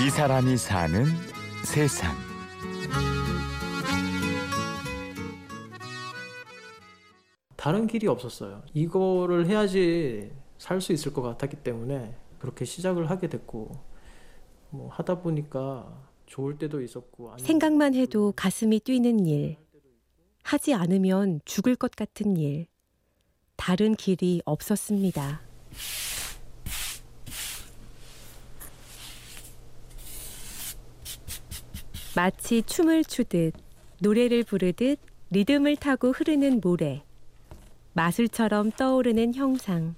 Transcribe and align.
이 0.00 0.10
사람이 0.10 0.56
사는 0.56 1.04
세상. 1.64 2.12
다른 7.56 7.86
길이 7.86 8.06
없었어요. 8.08 8.62
이거를 8.74 9.46
해야지 9.46 10.32
살 10.58 10.80
수 10.80 10.92
있을 10.92 11.12
것 11.12 11.22
같았기 11.22 11.56
때문에 11.56 12.14
그렇게 12.38 12.64
시작을 12.64 13.10
하게 13.10 13.28
됐고 13.28 13.70
뭐 14.70 14.88
하다 14.90 15.20
보니까 15.20 15.86
좋을 16.26 16.56
때도 16.58 16.80
있었고 16.82 17.36
생각만 17.38 17.94
해도 17.94 18.32
가슴이 18.34 18.80
뛰는 18.80 19.26
일. 19.26 19.56
하지 20.44 20.74
않으면 20.74 21.40
죽을 21.44 21.76
것 21.76 21.92
같은 21.92 22.36
일. 22.36 22.66
다른 23.56 23.94
길이 23.94 24.40
없었습니다. 24.44 25.40
마치 32.14 32.62
춤을 32.62 33.04
추듯 33.04 33.54
노래를 34.00 34.44
부르듯 34.44 34.98
리듬을 35.30 35.76
타고 35.76 36.12
흐르는 36.12 36.60
모래. 36.62 37.04
마술처럼 37.94 38.70
떠오르는 38.72 39.34
형상. 39.34 39.94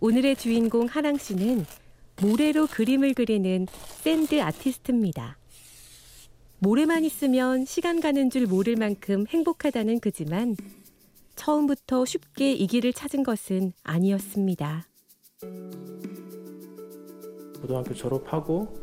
오늘의 0.00 0.34
주인공 0.34 0.86
하랑 0.86 1.16
씨는 1.16 1.64
모래로 2.20 2.66
그림을 2.66 3.14
그리는 3.14 3.66
샌드 4.02 4.42
아티스트입니다. 4.42 5.38
모래만 6.58 7.04
있으면 7.04 7.64
시간 7.66 8.00
가는 8.00 8.28
줄 8.28 8.46
모를 8.46 8.74
만큼 8.74 9.26
행복하다는 9.28 10.00
그지만 10.00 10.56
처음부터 11.36 12.04
쉽게 12.04 12.52
이 12.52 12.66
길을 12.66 12.92
찾은 12.92 13.22
것은 13.22 13.72
아니었습니다. 13.84 14.88
고등학교 17.60 17.94
졸업하고 17.94 18.74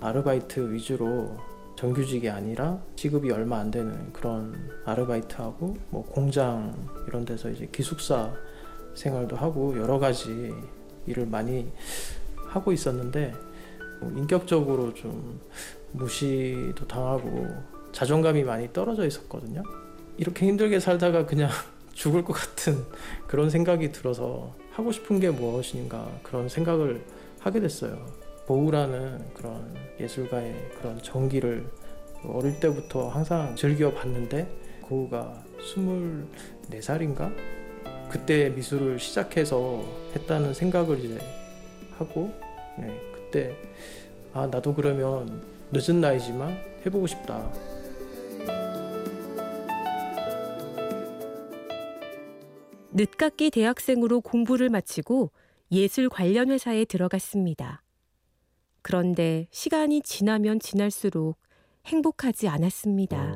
아르바이트 0.00 0.72
위주로 0.72 1.36
정규직이 1.78 2.28
아니라 2.28 2.82
시급이 2.96 3.30
얼마 3.30 3.60
안 3.60 3.70
되는 3.70 4.12
그런 4.12 4.52
아르바이트하고 4.84 5.76
뭐 5.90 6.02
공장 6.02 6.74
이런 7.06 7.24
데서 7.24 7.48
이제 7.50 7.68
기숙사 7.70 8.34
생활도 8.96 9.36
하고 9.36 9.78
여러 9.78 10.00
가지 10.00 10.52
일을 11.06 11.26
많이 11.26 11.70
하고 12.34 12.72
있었는데 12.72 13.32
뭐 14.00 14.10
인격적으로 14.10 14.92
좀 14.92 15.40
무시도 15.92 16.84
당하고 16.88 17.46
자존감이 17.92 18.42
많이 18.42 18.72
떨어져 18.72 19.06
있었거든요. 19.06 19.62
이렇게 20.16 20.48
힘들게 20.48 20.80
살다가 20.80 21.26
그냥 21.26 21.48
죽을 21.94 22.24
것 22.24 22.32
같은 22.32 22.84
그런 23.28 23.50
생각이 23.50 23.92
들어서 23.92 24.52
하고 24.72 24.90
싶은 24.90 25.20
게 25.20 25.30
무엇인가 25.30 26.10
그런 26.24 26.48
생각을 26.48 27.04
하게 27.38 27.60
됐어요. 27.60 28.04
보우라는 28.48 29.32
그런 29.32 29.77
예술가의 30.00 30.54
그런 30.78 31.00
정기를 31.02 31.66
어릴 32.24 32.58
때부터 32.60 33.08
항상 33.08 33.54
즐겨 33.56 33.92
봤는데 33.92 34.48
고우가 34.82 35.44
24살인가? 35.60 37.34
그때 38.10 38.48
미술을 38.50 38.98
시작해서 38.98 39.84
했다는 40.14 40.54
생각을 40.54 40.98
이제 41.04 41.18
하고 41.98 42.32
네, 42.78 42.98
그때 43.12 43.54
아 44.32 44.46
나도 44.46 44.74
그러면 44.74 45.42
늦은 45.72 46.00
나이지만 46.00 46.56
해보고 46.86 47.06
싶다. 47.06 47.52
늦깎이 52.92 53.50
대학생으로 53.50 54.22
공부를 54.22 54.70
마치고 54.70 55.30
예술 55.70 56.08
관련 56.08 56.50
회사에 56.50 56.84
들어갔습니다. 56.84 57.82
그런데 58.88 59.46
시간이 59.50 60.00
지나면 60.00 60.60
지날수록 60.60 61.36
행복하지 61.84 62.48
않았습니다. 62.48 63.34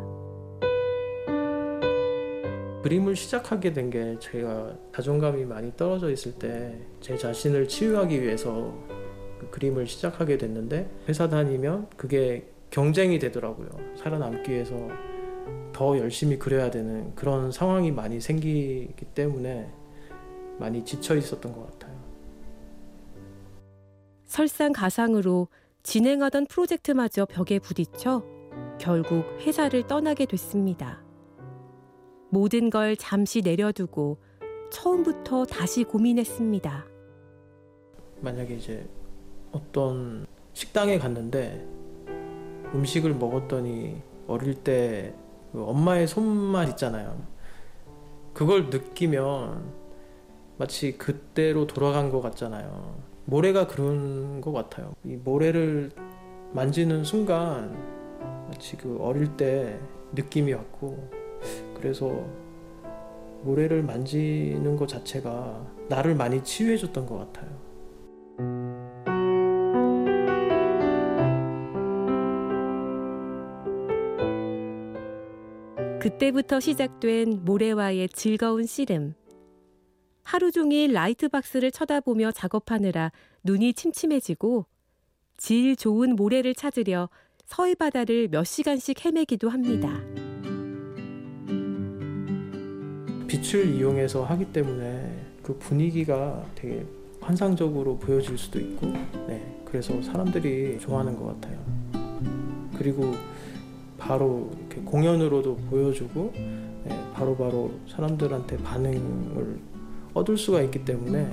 그림을 2.82 3.14
시작하게 3.14 3.74
된 3.74 3.90
게 3.90 4.16
제가 4.18 4.74
자존감이 4.94 5.44
많이 5.44 5.70
떨어져 5.76 6.10
있을 6.10 6.32
때 6.38 6.74
제 7.02 7.18
자신을 7.18 7.68
치유하기 7.68 8.22
위해서 8.22 8.72
그 9.38 9.50
그림을 9.50 9.86
시작하게 9.86 10.38
됐는데 10.38 10.90
회사 11.06 11.28
다니면 11.28 11.86
그게 11.98 12.48
경쟁이 12.70 13.18
되더라고요. 13.18 13.68
살아남기 13.98 14.52
위해서 14.52 14.74
더 15.74 15.98
열심히 15.98 16.38
그려야 16.38 16.70
되는 16.70 17.14
그런 17.14 17.52
상황이 17.52 17.92
많이 17.92 18.22
생기기 18.22 19.04
때문에 19.14 19.70
많이 20.58 20.82
지쳐 20.82 21.14
있었던 21.14 21.52
것 21.52 21.72
같아요. 21.72 21.91
설상가상으로 24.32 25.48
진행하던 25.82 26.46
프로젝트마저 26.46 27.26
벽에 27.26 27.58
부딪혀 27.58 28.24
결국 28.78 29.26
회사를 29.40 29.86
떠나게 29.86 30.24
됐습니다. 30.24 31.02
모든 32.30 32.70
걸 32.70 32.96
잠시 32.96 33.42
내려두고 33.42 34.16
처음부터 34.70 35.44
다시 35.44 35.84
고민했습니다. 35.84 36.86
만약에 38.22 38.54
이제 38.54 38.88
어떤 39.52 40.26
식당에 40.54 40.98
갔는데 40.98 41.68
음식을 42.74 43.14
먹었더니 43.14 44.00
어릴 44.28 44.54
때그 44.54 45.62
엄마의 45.62 46.08
손맛 46.08 46.70
있잖아요. 46.70 47.22
그걸 48.32 48.70
느끼면 48.70 49.74
마치 50.56 50.96
그때로 50.96 51.66
돌아간 51.66 52.08
것 52.08 52.22
같잖아요. 52.22 53.11
모래가 53.24 53.66
그런 53.66 54.40
것 54.40 54.52
같아요. 54.52 54.94
이 55.04 55.16
모래를 55.16 55.90
만지는 56.52 57.04
순간 57.04 57.76
마치 58.48 58.76
그 58.76 58.98
어릴 59.00 59.36
때 59.36 59.78
느낌이 60.14 60.52
왔고 60.52 61.08
그래서 61.74 62.26
모래를 63.42 63.82
만지는 63.82 64.76
것 64.76 64.88
자체가 64.88 65.66
나를 65.88 66.14
많이 66.14 66.42
치유해줬던 66.44 67.06
것 67.06 67.18
같아요. 67.18 67.72
그때부터 76.00 76.58
시작된 76.58 77.44
모래와의 77.44 78.08
즐거운 78.08 78.64
씨름. 78.64 79.14
하루 80.22 80.50
종일 80.50 80.92
라이트 80.92 81.28
박스를 81.28 81.70
쳐다보며 81.70 82.32
작업하느라 82.32 83.12
눈이 83.42 83.74
침침해지고 83.74 84.66
질 85.36 85.76
좋은 85.76 86.14
모래를 86.14 86.54
찾으려 86.54 87.08
서해 87.44 87.74
바다를 87.74 88.28
몇 88.28 88.44
시간씩 88.44 89.04
헤매기도 89.04 89.48
합니다. 89.50 90.00
빛을 93.26 93.74
이용해서 93.74 94.24
하기 94.24 94.52
때문에 94.52 95.26
그 95.42 95.56
분위기가 95.58 96.44
되게 96.54 96.86
환상적으로 97.20 97.98
보여질 97.98 98.36
수도 98.36 98.60
있고, 98.60 98.86
네, 99.26 99.60
그래서 99.64 100.00
사람들이 100.02 100.78
좋아하는 100.80 101.16
것 101.16 101.40
같아요. 101.40 101.58
그리고 102.76 103.14
바로 103.98 104.50
공연으로도 104.84 105.56
보여주고, 105.70 106.32
네, 106.34 107.12
바로바로 107.14 107.72
사람들한테 107.88 108.58
반응을 108.58 109.58
얻을 110.14 110.36
수가 110.36 110.62
있기 110.62 110.84
때문에 110.84 111.30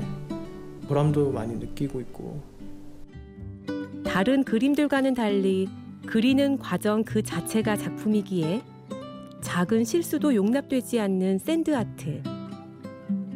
보람도 0.88 1.32
많이 1.32 1.56
느끼고 1.56 2.02
있고. 2.02 2.42
다른 4.04 4.44
그림들과는 4.44 5.14
달리 5.14 5.68
그리는 6.06 6.58
과정 6.58 7.04
그 7.04 7.22
자체가 7.22 7.76
작품이기에 7.78 8.62
작은 9.42 9.84
실수도 9.84 10.34
용납되지 10.34 11.00
않는 11.00 11.40
샌드 11.40 11.76
아트. 11.76 12.22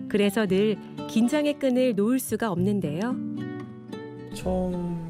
그래서 0.09 0.45
늘 0.45 0.77
긴장의 1.07 1.59
끈을 1.59 1.95
놓을 1.95 2.19
수가 2.19 2.51
없는데요. 2.51 3.15
처음 4.33 5.03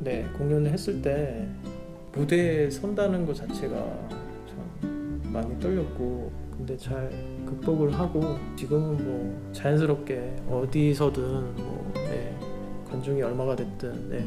네 0.00 0.26
공연을 0.38 0.70
했을 0.72 1.02
때 1.02 1.46
무대에 2.12 2.70
선다는 2.70 3.26
것 3.26 3.34
자체가 3.34 3.74
참 4.48 5.20
많이 5.24 5.58
떨렸고 5.60 6.32
근데 6.56 6.76
잘 6.76 7.10
극복을 7.48 7.98
하고 7.98 8.36
지금은 8.56 9.04
뭐 9.04 9.52
자연스럽게 9.52 10.36
어디서든 10.50 11.56
뭐 11.56 11.92
네, 11.94 12.36
관중이 12.90 13.22
얼마가 13.22 13.56
됐든 13.56 14.10
네, 14.10 14.26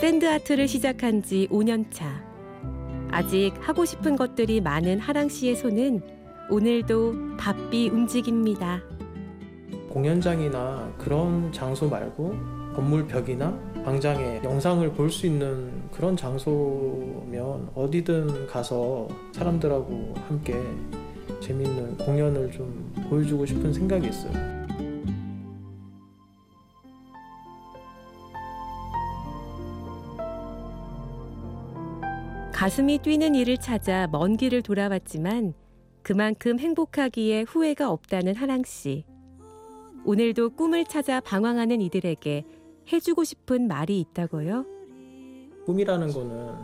샌드 0.00 0.28
아트를 0.28 0.68
시작한 0.68 1.22
지 1.22 1.48
5년 1.50 1.86
차. 1.90 2.24
아직 3.10 3.52
하고 3.60 3.84
싶은 3.84 4.16
것들이 4.16 4.60
많은 4.60 4.98
하랑 5.00 5.28
씨의 5.28 5.56
손은 5.56 6.00
오늘도 6.50 7.36
바삐 7.38 7.88
움직입니다. 7.88 8.82
공연장이나 9.88 10.92
그런 10.98 11.50
장소 11.50 11.88
말고 11.88 12.34
건물 12.76 13.06
벽이나 13.06 13.58
광장에 13.84 14.42
영상을 14.44 14.92
볼 14.92 15.10
수 15.10 15.26
있는 15.26 15.88
그런 15.90 16.14
장소면 16.14 17.70
어디든 17.74 18.46
가서 18.48 19.08
사람들하고 19.32 20.14
함께 20.28 20.54
재밌는 21.40 21.96
공연을 21.96 22.50
좀 22.52 22.92
보여주고 23.08 23.46
싶은 23.46 23.72
생각이 23.72 24.08
있어요. 24.08 24.32
가슴이 32.52 32.98
뛰는 32.98 33.34
일을 33.34 33.56
찾아 33.58 34.06
먼 34.08 34.36
길을 34.36 34.62
돌아왔지만 34.62 35.54
그만큼 36.02 36.58
행복하기에 36.58 37.42
후회가 37.42 37.90
없다는 37.90 38.34
하랑 38.34 38.62
씨. 38.64 39.04
오늘도 40.04 40.50
꿈을 40.50 40.84
찾아 40.84 41.20
방황하는 41.20 41.80
이들에게 41.80 42.44
해주고 42.92 43.24
싶은 43.24 43.66
말이 43.66 44.00
있다고요? 44.00 44.64
꿈이라는 45.66 46.12
거는 46.12 46.54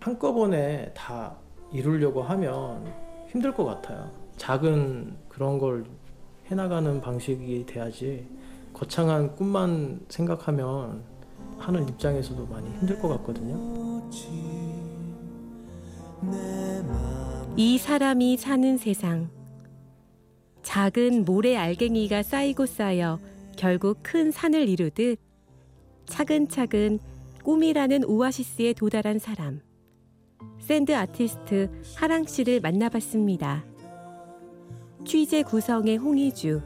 한꺼번에 0.00 0.92
다 0.94 1.36
이루려고 1.72 2.22
하면 2.22 2.84
힘들 3.28 3.52
것 3.54 3.64
같아요. 3.64 4.10
작은 4.36 5.16
그런 5.28 5.58
걸 5.58 5.84
해나가는 6.46 7.00
방식이 7.00 7.64
돼야지 7.66 8.26
거창한 8.74 9.34
꿈만 9.34 10.00
생각하면 10.08 11.02
하는 11.58 11.88
입장에서도 11.88 12.46
많이 12.46 12.68
힘들 12.78 12.98
것 12.98 13.08
같거든요. 13.08 14.02
이 17.56 17.78
사람이 17.78 18.36
사는 18.36 18.76
세상. 18.76 19.30
작은 20.62 21.24
모래 21.24 21.56
알갱이가 21.56 22.22
쌓이고 22.22 22.66
쌓여 22.66 23.18
결국 23.56 23.98
큰 24.02 24.30
산을 24.30 24.68
이루듯 24.68 25.18
차근차근 26.06 26.98
꿈이라는 27.42 28.04
오아시스에 28.04 28.72
도달한 28.72 29.18
사람. 29.18 29.60
샌드 30.60 30.94
아티스트 30.94 31.70
하랑 31.96 32.24
씨를 32.24 32.60
만나봤습니다. 32.60 33.64
취재 35.04 35.42
구성의 35.42 35.98
홍희주, 35.98 36.62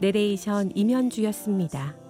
내레이션 0.00 0.72
임현주였습니다. 0.74 2.03